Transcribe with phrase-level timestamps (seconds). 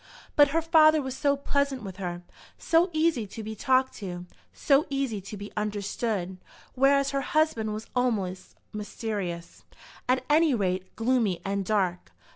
[0.35, 2.23] But her father was so pleasant with her,
[2.57, 6.39] so easy to be talked to, so easy to be understood,
[6.73, 9.63] whereas her husband was almost mysterious,
[10.09, 12.13] at any rate, gloomy and dark.